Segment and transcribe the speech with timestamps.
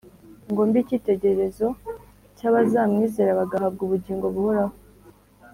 [0.51, 1.67] ngo mbe icyitegererezo
[2.37, 4.75] cy’abazamwizera bagahabwa ubugingo buhoraho.